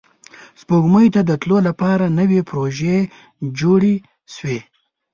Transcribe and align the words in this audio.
سپوږمۍ 0.61 1.07
ته 1.15 1.21
د 1.29 1.31
تلو 1.41 1.57
لپاره 1.67 2.05
نوې 2.19 2.39
پروژې 2.49 2.97
جوړې 3.59 3.95
شوې 4.33 4.59